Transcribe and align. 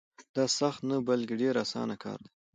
دا 0.35 0.45
سخت 0.59 0.81
نه 0.89 0.97
بلکې 1.07 1.33
ډېر 1.41 1.55
اسان 1.63 1.89
کار 2.03 2.19
دی. 2.23 2.31